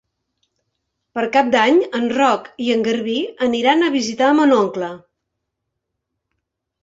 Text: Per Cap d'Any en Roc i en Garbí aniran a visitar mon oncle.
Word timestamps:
Per 1.17 1.23
Cap 1.33 1.49
d'Any 1.55 1.75
en 1.99 2.07
Roc 2.15 2.47
i 2.67 2.71
en 2.75 2.81
Garbí 2.87 3.17
aniran 3.47 3.87
a 3.87 3.91
visitar 3.99 4.31
mon 4.39 4.53
oncle. 4.61 4.89